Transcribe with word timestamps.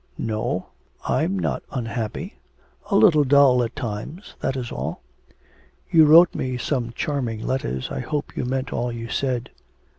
'No, 0.17 0.69
I'm 1.07 1.37
not 1.37 1.61
unhappy 1.71 2.39
a 2.89 2.95
little 2.95 3.23
dull 3.23 3.61
at 3.61 3.75
times, 3.75 4.33
that 4.39 4.57
is 4.57 4.71
all.' 4.71 5.03
'You 5.91 6.05
wrote 6.07 6.33
me 6.33 6.57
some 6.57 6.91
charming 6.93 7.45
letters. 7.45 7.91
I 7.91 7.99
hope 7.99 8.35
you 8.35 8.43
meant 8.43 8.73
all 8.73 8.91
you 8.91 9.09
said.' 9.09 9.51